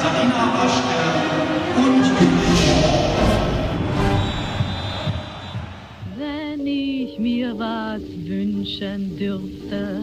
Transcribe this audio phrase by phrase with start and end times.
[0.00, 1.00] Katharina Waschke
[1.76, 2.04] und
[6.16, 10.00] Wenn ich mir was wünschen dürfte,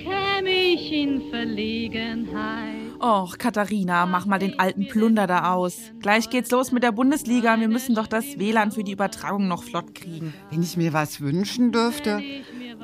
[0.00, 2.74] käme ich in Verlegenheit.
[3.00, 5.92] Och, Katharina, mach mal den alten Plunder da aus.
[6.00, 7.60] Gleich geht's los mit der Bundesliga.
[7.60, 10.34] Wir müssen doch das WLAN für die Übertragung noch flott kriegen.
[10.50, 12.20] Wenn ich mir was wünschen dürfte,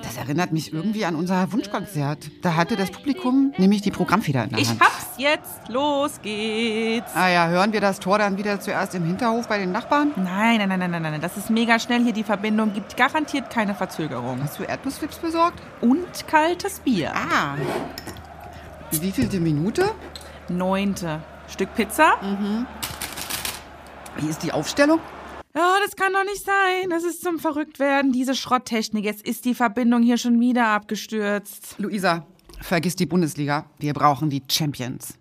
[0.02, 2.30] das erinnert mich irgendwie an unser Wunschkonzert.
[2.42, 4.80] Da hatte das Publikum nämlich die Programmfeder in der Ich Hand.
[4.80, 5.68] hab's jetzt.
[5.68, 7.10] Los geht's.
[7.14, 10.12] Ah ja, hören wir das Tor dann wieder zuerst im Hinterhof bei den Nachbarn?
[10.16, 11.20] Nein, nein, nein, nein, nein, nein.
[11.20, 12.12] Das ist mega schnell hier.
[12.12, 14.40] Die Verbindung gibt garantiert keine Verzögerung.
[14.42, 15.60] Hast du Erdnussflips besorgt?
[15.80, 17.12] Und kaltes Bier.
[17.14, 17.56] Ah.
[18.90, 19.90] Wie vielte Minute?
[20.48, 21.20] Neunte.
[21.48, 22.12] Stück Pizza?
[24.16, 25.00] Wie ist die Aufstellung?
[25.54, 26.90] Ja, das kann doch nicht sein.
[26.90, 28.12] Das ist zum Verrücktwerden.
[28.12, 29.04] Diese Schrotttechnik.
[29.04, 31.74] Jetzt ist die Verbindung hier schon wieder abgestürzt.
[31.78, 32.24] Luisa,
[32.60, 33.66] vergiss die Bundesliga.
[33.78, 35.14] Wir brauchen die Champions.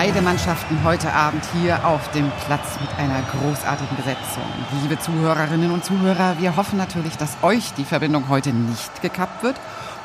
[0.00, 4.44] Beide Mannschaften heute Abend hier auf dem Platz mit einer großartigen Besetzung.
[4.80, 9.56] Liebe Zuhörerinnen und Zuhörer, wir hoffen natürlich, dass euch die Verbindung heute nicht gekappt wird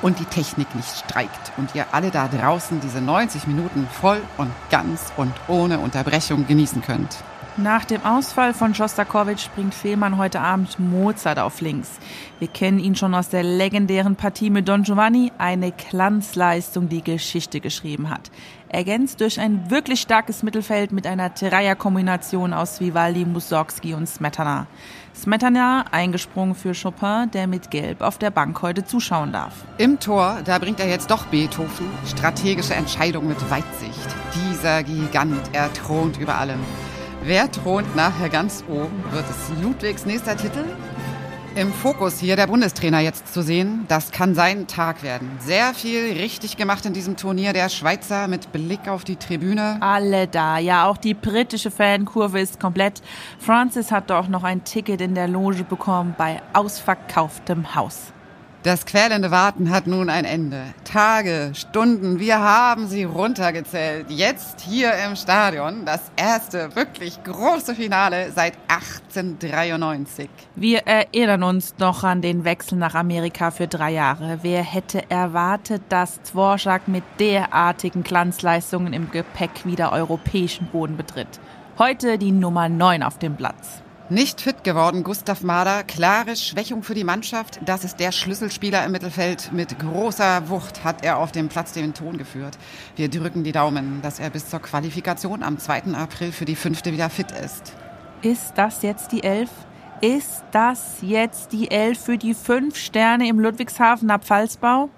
[0.01, 4.51] und die Technik nicht streikt und ihr alle da draußen diese 90 Minuten voll und
[4.71, 7.23] ganz und ohne Unterbrechung genießen könnt.
[7.57, 11.99] Nach dem Ausfall von Schostakowitsch bringt Fehlmann heute Abend Mozart auf links.
[12.39, 17.59] Wir kennen ihn schon aus der legendären Partie mit Don Giovanni, eine Glanzleistung, die Geschichte
[17.59, 18.31] geschrieben hat.
[18.69, 24.65] Ergänzt durch ein wirklich starkes Mittelfeld mit einer Dreierkombination aus Vivaldi, Mussorgsky und Smetana.
[25.15, 29.53] Smetana eingesprungen für Chopin, der mit Gelb auf der Bank heute zuschauen darf.
[29.77, 31.85] Im Tor, da bringt er jetzt doch Beethoven.
[32.07, 34.15] Strategische Entscheidung mit Weitsicht.
[34.33, 36.59] Dieser Gigant, er thront über allem.
[37.25, 39.01] Wer thront nachher ganz oben?
[39.11, 40.65] Wird es Ludwigs nächster Titel?
[41.55, 45.31] Im Fokus hier der Bundestrainer jetzt zu sehen, das kann sein Tag werden.
[45.39, 47.53] Sehr viel richtig gemacht in diesem Turnier.
[47.53, 49.77] Der Schweizer mit Blick auf die Tribüne.
[49.79, 53.01] Alle da, ja, auch die britische Fankurve ist komplett.
[53.39, 58.11] Francis hat doch noch ein Ticket in der Loge bekommen bei ausverkauftem Haus.
[58.63, 60.63] Das quälende Warten hat nun ein Ende.
[60.85, 64.05] Tage, Stunden, wir haben sie runtergezählt.
[64.07, 70.29] Jetzt hier im Stadion das erste wirklich große Finale seit 1893.
[70.55, 74.39] Wir erinnern uns noch an den Wechsel nach Amerika für drei Jahre.
[74.43, 81.41] Wer hätte erwartet, dass Dvorak mit derartigen Glanzleistungen im Gepäck wieder europäischen Boden betritt?
[81.77, 83.83] Heute die Nummer 9 auf dem Platz.
[84.09, 85.83] Nicht fit geworden, Gustav Mahler.
[85.83, 87.61] Klare Schwächung für die Mannschaft.
[87.65, 89.53] Das ist der Schlüsselspieler im Mittelfeld.
[89.53, 92.57] Mit großer Wucht hat er auf dem Platz den Ton geführt.
[92.97, 95.93] Wir drücken die Daumen, dass er bis zur Qualifikation am 2.
[95.93, 97.71] April für die fünfte wieder fit ist.
[98.21, 99.49] Ist das jetzt die Elf?
[100.01, 104.89] Ist das jetzt die Elf für die fünf Sterne im Ludwigshafener Pfalzbau?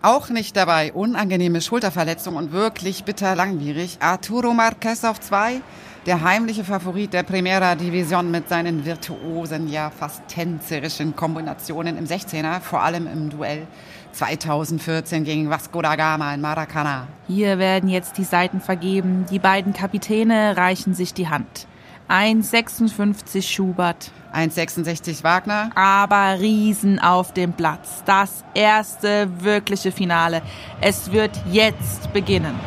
[0.00, 0.92] Auch nicht dabei.
[0.94, 3.98] Unangenehme Schulterverletzung und wirklich bitter langwierig.
[4.00, 5.60] Arturo Marquez auf zwei.
[6.06, 12.60] Der heimliche Favorit der Primera Division mit seinen virtuosen, ja fast tänzerischen Kombinationen im 16er,
[12.60, 13.66] vor allem im Duell
[14.12, 17.08] 2014 gegen Vasco da Gama in Maracana.
[17.26, 19.24] Hier werden jetzt die Seiten vergeben.
[19.30, 21.66] Die beiden Kapitäne reichen sich die Hand.
[22.10, 25.70] 1,56 Schubert, 1,66 Wagner.
[25.74, 28.02] aber Riesen auf dem Platz.
[28.04, 30.42] Das erste wirkliche Finale.
[30.82, 32.60] Es wird jetzt beginnen.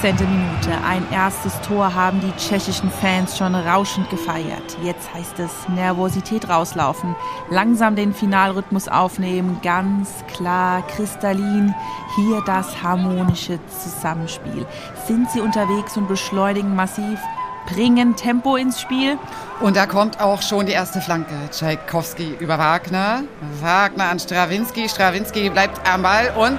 [0.00, 0.16] 17.
[0.26, 0.70] Minute.
[0.86, 4.78] Ein erstes Tor haben die tschechischen Fans schon rauschend gefeiert.
[4.82, 7.14] Jetzt heißt es Nervosität rauslaufen,
[7.50, 11.74] langsam den Finalrhythmus aufnehmen, ganz klar, kristallin.
[12.14, 14.64] Hier das harmonische Zusammenspiel.
[15.06, 17.18] Sind sie unterwegs und beschleunigen massiv?
[17.66, 19.18] Bringen Tempo ins Spiel?
[19.60, 21.34] Und da kommt auch schon die erste Flanke.
[21.50, 23.24] Tschaikowski über Wagner.
[23.60, 24.88] Wagner an Strawinski.
[24.88, 26.56] Strawinski bleibt am Ball und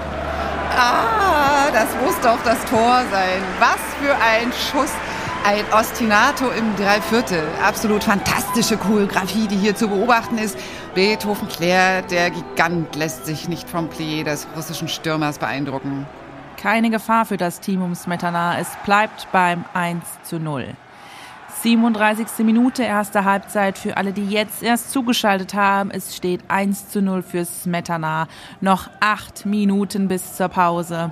[0.76, 3.42] Ah, das muss doch das Tor sein.
[3.60, 4.92] Was für ein Schuss.
[5.46, 7.42] Ein Ostinato im Dreiviertel.
[7.64, 10.58] Absolut fantastische Choreografie, die hier zu beobachten ist.
[10.94, 16.06] Beethoven klärt, der Gigant lässt sich nicht vom Plié des russischen Stürmers beeindrucken.
[16.58, 18.60] Keine Gefahr für das Team um Smetana.
[18.60, 20.76] Es bleibt beim 1 zu 0.
[21.64, 22.46] 37.
[22.46, 25.90] Minute, erste Halbzeit für alle, die jetzt erst zugeschaltet haben.
[25.90, 28.28] Es steht 1 zu 0 für Smetana.
[28.62, 31.12] Noch acht Minuten bis zur Pause.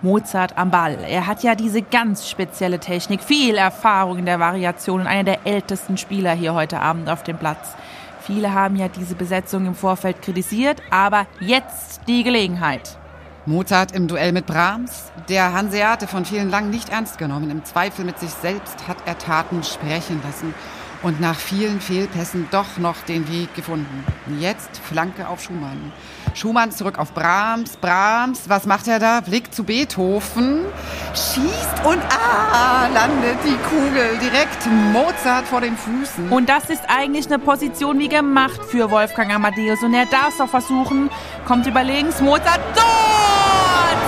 [0.00, 0.98] Mozart am Ball.
[1.06, 5.46] Er hat ja diese ganz spezielle Technik, viel Erfahrung in der Variation und einer der
[5.46, 7.74] ältesten Spieler hier heute Abend auf dem Platz.
[8.20, 12.98] Viele haben ja diese Besetzung im Vorfeld kritisiert, aber jetzt die Gelegenheit.
[13.46, 15.12] Mozart im Duell mit Brahms.
[15.28, 17.50] Der Hanseate von vielen lang nicht ernst genommen.
[17.50, 20.54] Im Zweifel mit sich selbst hat er Taten sprechen lassen
[21.02, 24.04] und nach vielen Fehlpässen doch noch den Weg gefunden.
[24.40, 25.92] Jetzt Flanke auf Schumann.
[26.32, 27.76] Schumann zurück auf Brahms.
[27.76, 29.20] Brahms, was macht er da?
[29.20, 30.60] Blick zu Beethoven.
[31.12, 36.30] Schießt und ah, landet die Kugel direkt Mozart vor den Füßen.
[36.30, 39.82] Und das ist eigentlich eine Position wie gemacht für Wolfgang Amadeus.
[39.82, 41.10] Und er darf es doch versuchen.
[41.46, 43.03] Kommt über links, Mozart, Tor!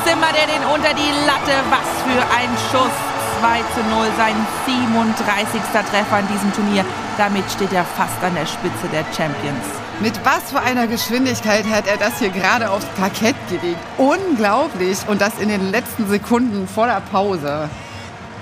[0.06, 1.52] Zimmert er den unter die Latte.
[1.68, 2.94] Was für ein Schuss.
[3.40, 5.60] 2 zu 0, sein 37.
[5.90, 6.84] Treffer in diesem Turnier.
[7.18, 9.64] Damit steht er fast an der Spitze der Champions.
[10.00, 13.80] Mit was für einer Geschwindigkeit hat er das hier gerade aufs Parkett gelegt?
[13.98, 14.98] Unglaublich.
[15.08, 17.68] Und das in den letzten Sekunden vor der Pause.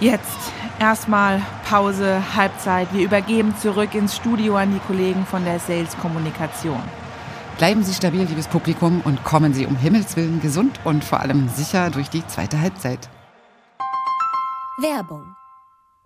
[0.00, 2.88] Jetzt erstmal Pause, Halbzeit.
[2.93, 6.82] Wir übergeben zurück ins Studio an die Kollegen von der Sales Kommunikation.
[7.58, 11.48] Bleiben Sie stabil, liebes Publikum, und kommen Sie um Himmels Willen gesund und vor allem
[11.48, 13.08] sicher durch die zweite Halbzeit.
[14.78, 15.36] Werbung.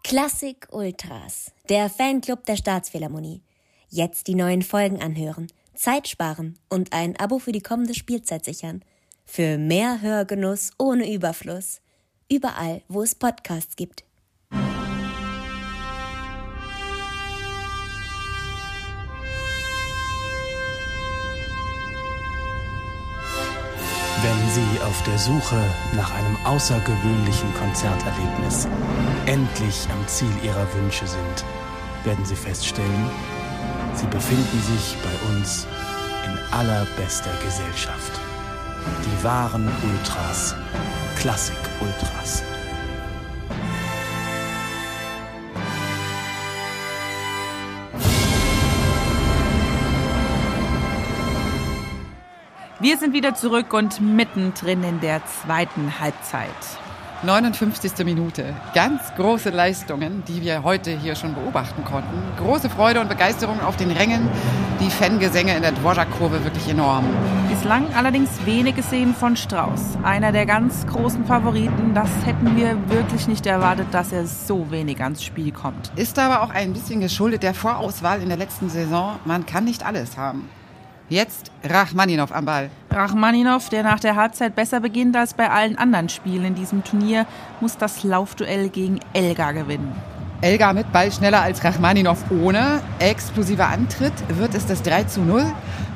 [0.05, 3.43] Klassik Ultras, der Fanclub der Staatsphilharmonie.
[3.89, 8.83] Jetzt die neuen Folgen anhören, Zeit sparen und ein Abo für die kommende Spielzeit sichern.
[9.25, 11.81] Für mehr Hörgenuss ohne Überfluss.
[12.31, 14.05] Überall, wo es Podcasts gibt.
[24.21, 25.63] Wenn Sie auf der Suche
[25.95, 28.67] nach einem außergewöhnlichen Konzerterlebnis
[29.27, 31.45] endlich am Ziel Ihrer Wünsche sind,
[32.03, 33.11] werden Sie feststellen,
[33.95, 35.69] Sie befinden sich bei uns
[36.27, 38.21] in allerbester Gesellschaft.
[39.05, 40.57] Die wahren Ultras,
[41.21, 42.43] Klassik-Ultras.
[52.81, 56.47] Wir sind wieder zurück und mittendrin in der zweiten Halbzeit.
[57.25, 58.05] 59.
[58.05, 58.55] Minute.
[58.73, 62.23] Ganz große Leistungen, die wir heute hier schon beobachten konnten.
[62.37, 64.29] Große Freude und Begeisterung auf den Rängen.
[64.79, 67.05] Die Fangesänge in der Dvorak-Kurve wirklich enorm.
[67.49, 69.99] Bislang allerdings wenig gesehen von Strauß.
[70.05, 71.95] Einer der ganz großen Favoriten.
[71.95, 75.91] Das hätten wir wirklich nicht erwartet, dass er so wenig ans Spiel kommt.
[75.97, 79.19] Ist aber auch ein bisschen geschuldet der Vorauswahl in der letzten Saison.
[79.25, 80.49] Man kann nicht alles haben.
[81.11, 82.69] Jetzt Rachmaninov am Ball.
[82.91, 87.25] Rachmaninov, der nach der Halbzeit besser beginnt als bei allen anderen Spielen in diesem Turnier,
[87.61, 89.97] muss das Laufduell gegen Elgar gewinnen.
[90.43, 92.83] Elgar mit Ball schneller als Rachmaninov ohne.
[92.99, 94.13] Explosiver Antritt.
[94.29, 95.47] Wird es das 3 zu 0?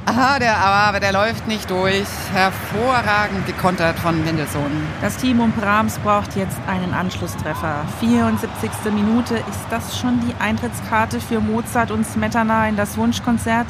[0.07, 2.07] Aha, der, aber der läuft nicht durch.
[2.33, 4.73] Hervorragend gekontert von Mendelssohn.
[5.03, 7.85] Das Team um Brahms braucht jetzt einen Anschlusstreffer.
[8.01, 8.71] 74.
[8.93, 9.35] Minute.
[9.35, 13.67] Ist das schon die Eintrittskarte für Mozart und Smetana in das Wunschkonzert?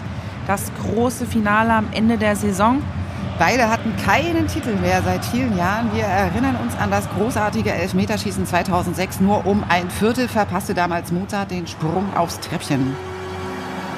[0.46, 2.82] Das große Finale am Ende der Saison.
[3.38, 5.92] Beide hatten keinen Titel mehr seit vielen Jahren.
[5.94, 9.20] Wir erinnern uns an das großartige Elfmeterschießen 2006.
[9.20, 12.94] Nur um ein Viertel verpasste damals Mozart den Sprung aufs Treppchen.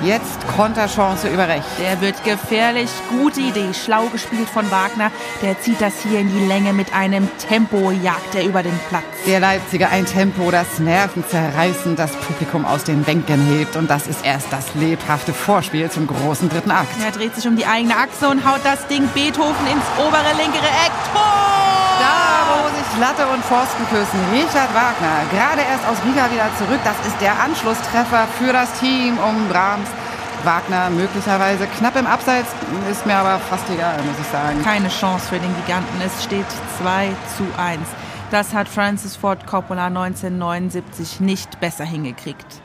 [0.02, 1.68] Jetzt Konterchance über rechts.
[1.80, 2.90] Der wird gefährlich.
[3.10, 3.72] Gute Idee.
[3.72, 5.10] Schlau gespielt von Wagner.
[5.42, 9.04] Der zieht das hier in die Länge mit einem Tempo, jagt er über den Platz.
[9.26, 13.76] Der Leipziger ein Tempo, das Nervenzerreißen das Publikum aus den Bänken hebt.
[13.76, 16.94] Und das ist erst das lebhafte Vorspiel zum großen dritten Akt.
[17.04, 20.66] Er dreht sich um die eigene Achse und haut das Ding Beethoven ins obere linkere
[20.66, 20.92] Eck.
[21.12, 21.43] Tor!
[23.00, 24.20] Latte und Pfosten küssen.
[24.32, 26.80] Richard Wagner, gerade erst aus Riga wieder zurück.
[26.84, 29.88] Das ist der Anschlusstreffer für das Team um Brahms.
[30.44, 32.48] Wagner möglicherweise knapp im Abseits,
[32.90, 34.62] ist mir aber fast egal, muss ich sagen.
[34.62, 36.00] Keine Chance für den Giganten.
[36.04, 36.46] Es steht
[36.82, 37.80] 2 zu 1.
[38.30, 42.60] Das hat Francis Ford Coppola 1979 nicht besser hingekriegt.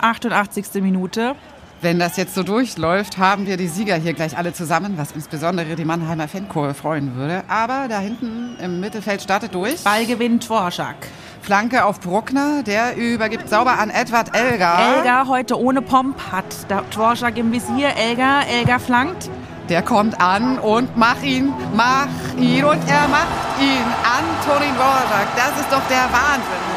[0.00, 0.82] 88.
[0.82, 1.34] Minute.
[1.80, 5.76] Wenn das jetzt so durchläuft, haben wir die Sieger hier gleich alle zusammen, was insbesondere
[5.76, 7.44] die Mannheimer Fankurve freuen würde.
[7.46, 9.82] Aber da hinten im Mittelfeld startet durch.
[9.84, 10.96] Ballgewinn Dvorak.
[11.42, 14.96] Flanke auf Bruckner, der übergibt sauber an Edward Elgar.
[14.96, 16.44] Elgar heute ohne Pomp hat
[16.92, 17.96] Dvorak im Visier.
[17.96, 19.30] Elgar, Elgar flankt.
[19.68, 23.84] Der kommt an und mach ihn, mach ihn und er macht ihn.
[24.02, 26.68] Antonin Dvorak, das ist doch der Wahnsinn.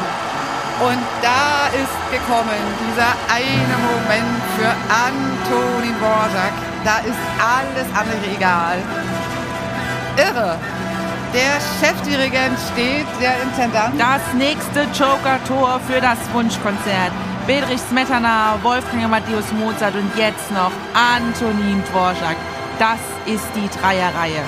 [0.80, 6.52] Und da ist gekommen dieser eine Moment für Antonin Dvorak.
[6.84, 8.78] Da ist alles andere egal.
[10.16, 10.58] Irre.
[11.32, 13.98] Der Chefdirigent steht, der Intendant.
[13.98, 17.12] Das nächste Joker-Tor für das Wunschkonzert.
[17.46, 22.36] Bedrich Smetana, Wolfgang Amadeus Mozart und jetzt noch Antonin Dvorak.
[22.78, 24.42] Das ist die Dreierreihe.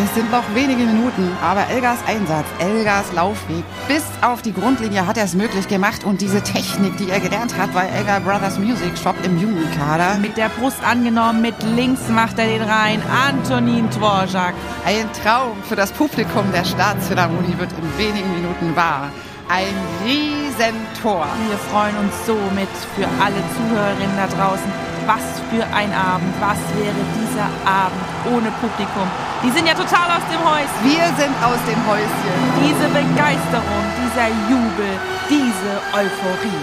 [0.00, 5.18] Es sind noch wenige Minuten, aber Elgas Einsatz, Elgas Laufweg bis auf die Grundlinie hat
[5.18, 8.96] er es möglich gemacht und diese Technik, die er gelernt hat bei Elgar Brothers Music
[8.96, 10.16] Shop im Jugendkader.
[10.18, 13.02] Mit der Brust angenommen, mit links macht er den rein.
[13.28, 14.54] Antonin Dvorak.
[14.86, 19.10] Ein Traum für das Publikum der Staatsphilharmonie wird in wenigen Minuten wahr.
[19.48, 21.26] Ein Riesentor.
[21.48, 26.58] Wir freuen uns so mit für alle Zuhörerinnen da draußen was für ein Abend, was
[26.78, 29.06] wäre dieser Abend ohne Publikum.
[29.42, 30.78] Die sind ja total aus dem Häuschen.
[30.82, 32.34] Wir sind aus dem Häuschen.
[32.62, 34.92] Diese Begeisterung, dieser Jubel,
[35.28, 36.62] diese Euphorie.